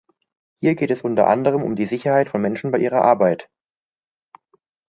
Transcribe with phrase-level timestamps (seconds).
[0.57, 3.51] Hier geht es unter anderem um die Sicherheit von Menschen bei ihrer Arbeit.